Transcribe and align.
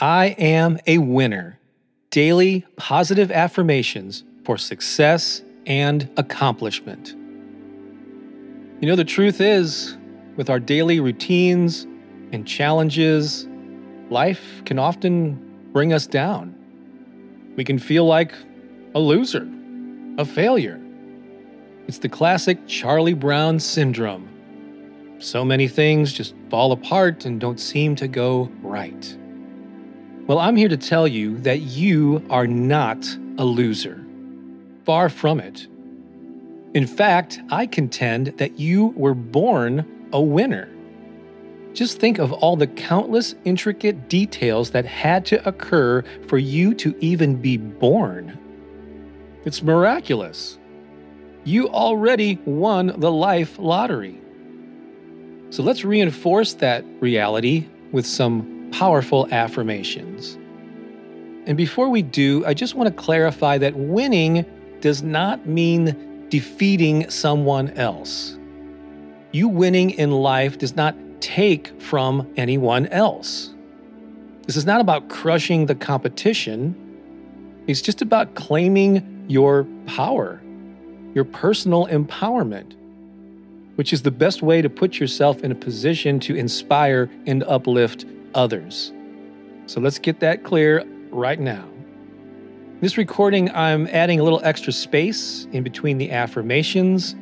I 0.00 0.28
am 0.38 0.78
a 0.86 0.96
winner. 0.96 1.58
Daily 2.10 2.64
positive 2.76 3.30
affirmations 3.30 4.24
for 4.44 4.56
success 4.56 5.42
and 5.66 6.08
accomplishment. 6.16 7.14
You 8.80 8.88
know, 8.88 8.96
the 8.96 9.04
truth 9.04 9.42
is, 9.42 9.98
with 10.36 10.48
our 10.48 10.58
daily 10.58 11.00
routines 11.00 11.86
and 12.32 12.46
challenges, 12.46 13.46
life 14.08 14.62
can 14.64 14.78
often 14.78 15.68
bring 15.74 15.92
us 15.92 16.06
down. 16.06 16.54
We 17.56 17.64
can 17.64 17.78
feel 17.78 18.06
like 18.06 18.32
a 18.94 18.98
loser, 18.98 19.46
a 20.16 20.24
failure. 20.24 20.80
It's 21.88 21.98
the 21.98 22.08
classic 22.08 22.66
Charlie 22.66 23.12
Brown 23.12 23.60
syndrome. 23.60 24.28
So 25.18 25.44
many 25.44 25.68
things 25.68 26.14
just 26.14 26.34
fall 26.48 26.72
apart 26.72 27.26
and 27.26 27.38
don't 27.38 27.60
seem 27.60 27.96
to 27.96 28.08
go 28.08 28.50
right. 28.62 29.18
Well, 30.30 30.38
I'm 30.38 30.54
here 30.54 30.68
to 30.68 30.76
tell 30.76 31.08
you 31.08 31.38
that 31.38 31.58
you 31.58 32.24
are 32.30 32.46
not 32.46 33.04
a 33.36 33.44
loser. 33.44 34.00
Far 34.84 35.08
from 35.08 35.40
it. 35.40 35.66
In 36.72 36.86
fact, 36.86 37.40
I 37.50 37.66
contend 37.66 38.28
that 38.38 38.56
you 38.56 38.94
were 38.96 39.14
born 39.14 40.08
a 40.12 40.22
winner. 40.22 40.68
Just 41.72 41.98
think 41.98 42.20
of 42.20 42.32
all 42.32 42.54
the 42.54 42.68
countless 42.68 43.34
intricate 43.44 44.08
details 44.08 44.70
that 44.70 44.84
had 44.84 45.26
to 45.26 45.48
occur 45.48 46.04
for 46.28 46.38
you 46.38 46.74
to 46.74 46.96
even 47.00 47.34
be 47.34 47.56
born. 47.56 48.38
It's 49.44 49.64
miraculous. 49.64 50.58
You 51.42 51.70
already 51.70 52.38
won 52.44 52.94
the 53.00 53.10
life 53.10 53.58
lottery. 53.58 54.20
So 55.50 55.64
let's 55.64 55.84
reinforce 55.84 56.54
that 56.54 56.84
reality 57.00 57.66
with 57.90 58.06
some 58.06 58.59
powerful 58.72 59.28
affirmations. 59.30 60.36
And 61.46 61.56
before 61.56 61.88
we 61.88 62.02
do, 62.02 62.44
I 62.46 62.54
just 62.54 62.74
want 62.74 62.88
to 62.88 63.02
clarify 63.02 63.58
that 63.58 63.74
winning 63.74 64.44
does 64.80 65.02
not 65.02 65.46
mean 65.46 66.28
defeating 66.28 67.08
someone 67.10 67.70
else. 67.70 68.36
You 69.32 69.48
winning 69.48 69.90
in 69.90 70.10
life 70.10 70.58
does 70.58 70.76
not 70.76 70.94
take 71.20 71.80
from 71.80 72.32
anyone 72.36 72.86
else. 72.88 73.54
This 74.46 74.56
is 74.56 74.66
not 74.66 74.80
about 74.80 75.08
crushing 75.08 75.66
the 75.66 75.74
competition. 75.74 76.74
It's 77.66 77.82
just 77.82 78.02
about 78.02 78.34
claiming 78.34 79.24
your 79.28 79.66
power, 79.86 80.40
your 81.14 81.24
personal 81.24 81.86
empowerment, 81.86 82.74
which 83.76 83.92
is 83.92 84.02
the 84.02 84.10
best 84.10 84.42
way 84.42 84.60
to 84.62 84.68
put 84.68 84.98
yourself 84.98 85.44
in 85.44 85.52
a 85.52 85.54
position 85.54 86.18
to 86.20 86.34
inspire 86.34 87.08
and 87.26 87.44
uplift 87.44 88.04
others. 88.34 88.92
So 89.66 89.80
let's 89.80 89.98
get 89.98 90.20
that 90.20 90.44
clear 90.44 90.84
right 91.10 91.38
now. 91.38 91.64
This 92.80 92.96
recording, 92.96 93.50
I'm 93.54 93.86
adding 93.88 94.20
a 94.20 94.22
little 94.22 94.40
extra 94.42 94.72
space 94.72 95.46
in 95.52 95.62
between 95.62 95.98
the 95.98 96.12
affirmations. 96.12 97.12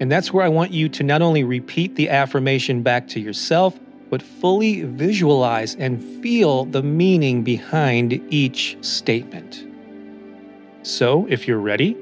And 0.00 0.10
that's 0.10 0.32
where 0.32 0.44
I 0.44 0.48
want 0.48 0.72
you 0.72 0.88
to 0.88 1.04
not 1.04 1.22
only 1.22 1.44
repeat 1.44 1.94
the 1.94 2.10
affirmation 2.10 2.82
back 2.82 3.06
to 3.08 3.20
yourself, 3.20 3.78
but 4.10 4.20
fully 4.20 4.82
visualize 4.82 5.76
and 5.76 6.02
feel 6.20 6.64
the 6.64 6.82
meaning 6.82 7.44
behind 7.44 8.12
each 8.32 8.76
statement. 8.80 9.64
So, 10.82 11.26
if 11.30 11.48
you're 11.48 11.60
ready, 11.60 11.96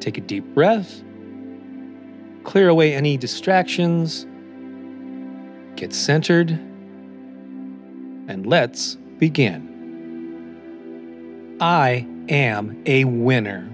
take 0.00 0.18
a 0.18 0.22
deep 0.22 0.44
breath, 0.54 1.02
clear 2.44 2.68
away 2.68 2.94
any 2.94 3.16
distractions, 3.16 4.26
get 5.76 5.92
centered 5.92 6.58
and 8.28 8.46
let's 8.46 8.96
begin. 9.18 9.72
I 11.60 12.06
am 12.28 12.82
a 12.86 13.04
winner. 13.04 13.68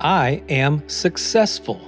I 0.00 0.42
am 0.48 0.88
successful. 0.88 1.80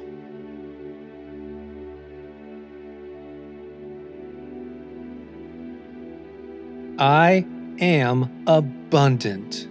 I 6.98 7.46
am 7.78 8.44
abundant. 8.46 9.68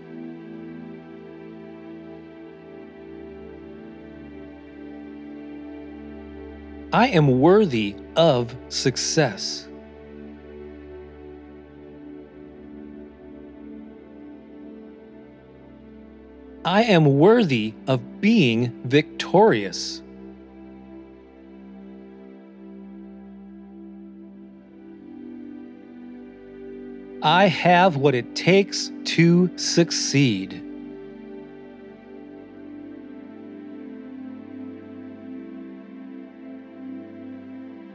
I 6.91 7.07
am 7.09 7.39
worthy 7.39 7.95
of 8.15 8.55
success. 8.69 9.67
I 16.65 16.83
am 16.83 17.19
worthy 17.19 17.73
of 17.87 18.21
being 18.21 18.81
victorious. 18.85 20.01
I 27.21 27.47
have 27.47 27.97
what 27.97 28.15
it 28.15 28.35
takes 28.35 28.91
to 29.05 29.55
succeed. 29.57 30.68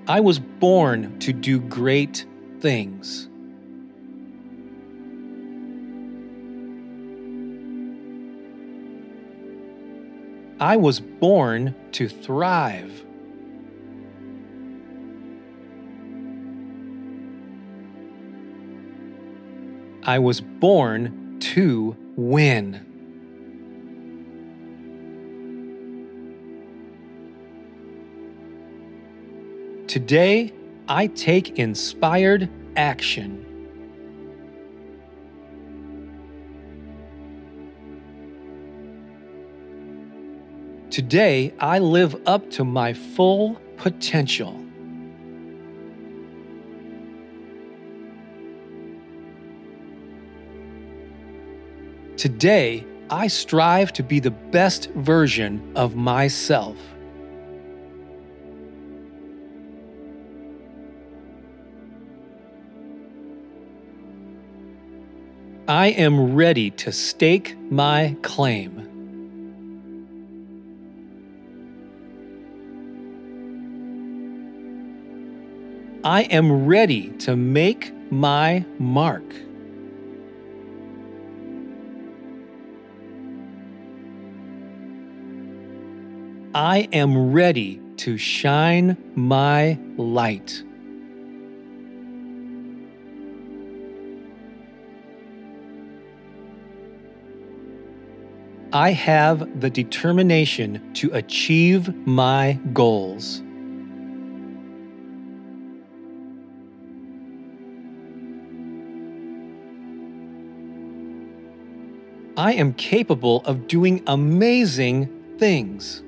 I 0.07 0.21
was 0.21 0.39
born 0.39 1.19
to 1.21 1.33
do 1.33 1.59
great 1.59 2.27
things. 2.61 3.27
I 10.61 10.77
was 10.77 11.01
born 11.01 11.75
to 11.93 12.09
thrive. 12.09 13.05
I 20.03 20.19
was 20.19 20.43
born 20.43 21.39
to 21.41 21.97
win. 22.15 22.94
Today, 29.95 30.53
I 30.89 31.07
take 31.07 31.57
inspired 31.57 32.51
action. 32.75 33.47
Today, 40.91 41.55
I 41.61 41.79
live 41.79 42.21
up 42.27 42.51
to 42.51 42.65
my 42.65 42.93
full 42.93 43.55
potential. 43.77 44.61
Today, 52.17 52.85
I 53.11 53.29
strive 53.29 53.93
to 53.93 54.03
be 54.03 54.19
the 54.19 54.33
best 54.33 54.91
version 54.91 55.73
of 55.77 55.95
myself. 55.95 56.94
I 65.67 65.87
am 65.87 66.35
ready 66.35 66.71
to 66.73 66.93
stake 66.93 67.57
my 67.71 68.15
claim. 68.21 68.83
I 76.05 76.25
am 76.25 76.67
ready 76.67 77.09
to 77.21 77.35
make 77.35 77.95
my 78.13 78.67
mark. 78.79 79.25
I 86.55 86.89
am 86.93 87.33
ready 87.33 87.81
to 87.97 88.19
shine 88.19 88.99
my 89.15 89.79
light. 89.97 90.63
I 98.75 98.91
have 98.91 99.61
the 99.61 99.71
determination 99.71 100.93
to 100.95 101.13
achieve 101.13 101.95
my 102.09 102.59
goals. 102.73 103.41
I 112.37 112.55
am 112.55 112.73
capable 112.75 113.43
of 113.45 113.69
doing 113.69 114.03
amazing 114.09 115.37
things. 115.39 116.03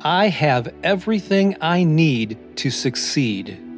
I 0.00 0.28
have 0.28 0.72
everything 0.84 1.56
I 1.60 1.82
need 1.82 2.56
to 2.58 2.70
succeed. 2.70 3.69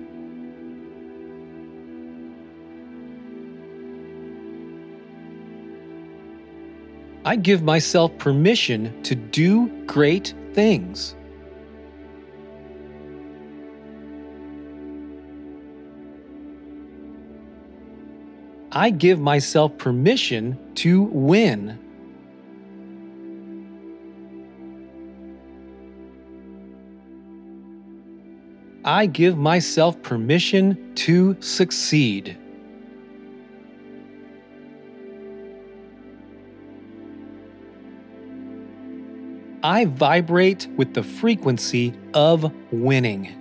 I 7.24 7.36
give 7.36 7.62
myself 7.62 8.16
permission 8.18 9.00
to 9.04 9.14
do 9.14 9.68
great 9.86 10.34
things. 10.54 11.14
I 18.72 18.90
give 18.90 19.20
myself 19.20 19.76
permission 19.78 20.58
to 20.76 21.02
win. 21.02 21.78
I 28.84 29.06
give 29.06 29.38
myself 29.38 30.02
permission 30.02 30.94
to 30.96 31.36
succeed. 31.40 32.36
I 39.62 39.84
vibrate 39.84 40.66
with 40.76 40.94
the 40.94 41.04
frequency 41.04 41.94
of 42.14 42.52
winning. 42.72 43.38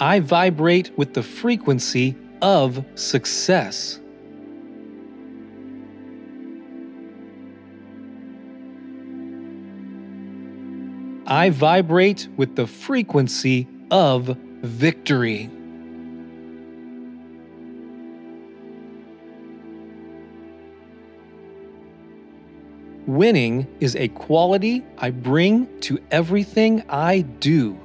I 0.00 0.20
vibrate 0.20 0.96
with 0.96 1.14
the 1.14 1.22
frequency 1.22 2.16
of 2.42 2.84
success. 2.94 3.98
I 11.26 11.50
vibrate 11.50 12.28
with 12.36 12.56
the 12.56 12.66
frequency 12.66 13.66
of 13.90 14.36
victory. 14.62 15.50
Winning 23.08 23.66
is 23.80 23.96
a 23.96 24.08
quality 24.08 24.84
I 24.98 25.08
bring 25.08 25.80
to 25.80 25.98
everything 26.10 26.84
I 26.90 27.22
do. 27.22 27.80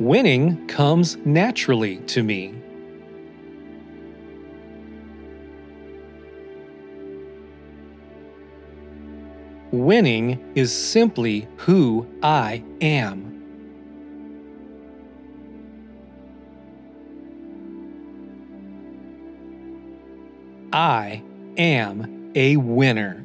Winning 0.00 0.66
comes 0.68 1.18
naturally 1.26 1.98
to 1.98 2.22
me. 2.22 2.54
Winning 9.70 10.50
is 10.54 10.72
simply 10.72 11.46
who 11.58 12.06
I 12.22 12.64
am. 12.80 13.37
I 20.78 21.24
am 21.56 22.30
a 22.36 22.56
winner. 22.56 23.24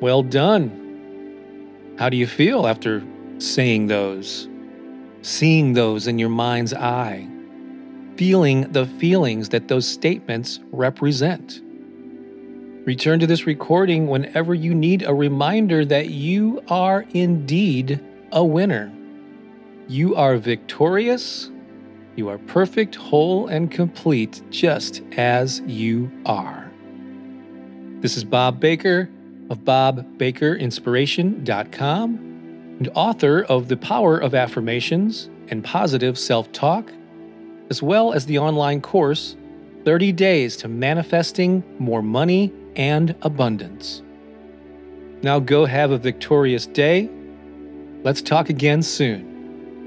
Well 0.00 0.22
done. 0.22 1.96
How 1.98 2.08
do 2.08 2.16
you 2.16 2.26
feel 2.26 2.66
after 2.66 3.04
saying 3.36 3.88
those? 3.88 4.48
Seeing 5.20 5.74
those 5.74 6.06
in 6.06 6.18
your 6.18 6.30
mind's 6.30 6.72
eye? 6.72 7.28
Feeling 8.16 8.72
the 8.72 8.86
feelings 8.86 9.50
that 9.50 9.68
those 9.68 9.86
statements 9.86 10.60
represent? 10.72 11.60
Return 12.86 13.20
to 13.20 13.26
this 13.26 13.46
recording 13.46 14.06
whenever 14.06 14.54
you 14.54 14.74
need 14.74 15.02
a 15.02 15.12
reminder 15.12 15.84
that 15.84 16.08
you 16.08 16.62
are 16.68 17.04
indeed 17.12 18.00
a 18.32 18.42
winner. 18.42 18.95
You 19.88 20.16
are 20.16 20.36
victorious. 20.36 21.48
You 22.16 22.28
are 22.28 22.38
perfect, 22.38 22.96
whole, 22.96 23.46
and 23.46 23.70
complete 23.70 24.42
just 24.50 25.00
as 25.16 25.60
you 25.60 26.10
are. 26.26 26.68
This 28.00 28.16
is 28.16 28.24
Bob 28.24 28.58
Baker 28.58 29.08
of 29.48 29.60
BobBakerInspiration.com 29.60 32.14
and 32.78 32.88
author 32.96 33.44
of 33.44 33.68
The 33.68 33.76
Power 33.76 34.18
of 34.18 34.34
Affirmations 34.34 35.30
and 35.48 35.62
Positive 35.62 36.18
Self 36.18 36.50
Talk, 36.50 36.92
as 37.70 37.80
well 37.80 38.12
as 38.12 38.26
the 38.26 38.38
online 38.38 38.80
course 38.80 39.36
30 39.84 40.10
Days 40.10 40.56
to 40.56 40.66
Manifesting 40.66 41.62
More 41.78 42.02
Money 42.02 42.52
and 42.74 43.14
Abundance. 43.22 44.02
Now 45.22 45.38
go 45.38 45.64
have 45.64 45.92
a 45.92 45.98
victorious 45.98 46.66
day. 46.66 47.08
Let's 48.02 48.20
talk 48.20 48.50
again 48.50 48.82
soon. 48.82 49.35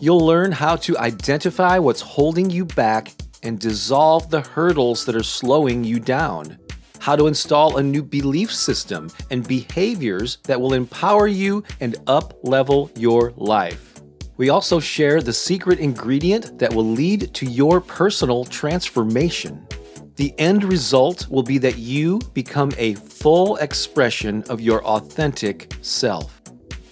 You'll 0.00 0.24
learn 0.24 0.52
how 0.52 0.76
to 0.76 0.96
identify 0.96 1.78
what's 1.78 2.00
holding 2.00 2.48
you 2.48 2.64
back 2.64 3.12
and 3.42 3.58
dissolve 3.58 4.30
the 4.30 4.40
hurdles 4.40 5.04
that 5.04 5.14
are 5.14 5.22
slowing 5.22 5.84
you 5.84 6.00
down. 6.00 6.58
How 7.00 7.14
to 7.14 7.26
install 7.26 7.76
a 7.76 7.82
new 7.82 8.02
belief 8.02 8.50
system 8.50 9.10
and 9.30 9.46
behaviors 9.46 10.38
that 10.44 10.58
will 10.58 10.72
empower 10.72 11.26
you 11.26 11.64
and 11.80 11.96
up 12.06 12.32
level 12.42 12.90
your 12.96 13.34
life. 13.36 13.97
We 14.38 14.48
also 14.50 14.80
share 14.80 15.20
the 15.20 15.32
secret 15.32 15.80
ingredient 15.80 16.60
that 16.60 16.72
will 16.72 16.86
lead 16.86 17.34
to 17.34 17.44
your 17.44 17.80
personal 17.80 18.44
transformation. 18.44 19.66
The 20.14 20.32
end 20.38 20.62
result 20.62 21.28
will 21.28 21.42
be 21.42 21.58
that 21.58 21.78
you 21.78 22.20
become 22.34 22.70
a 22.78 22.94
full 22.94 23.56
expression 23.56 24.44
of 24.48 24.60
your 24.60 24.84
authentic 24.84 25.74
self. 25.82 26.40